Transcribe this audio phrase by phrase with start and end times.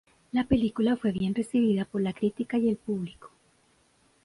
[0.31, 3.29] La película fue bien recibida por la crítica y el público.